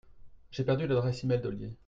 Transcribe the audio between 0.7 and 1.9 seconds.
l'adresse mail d'Olier.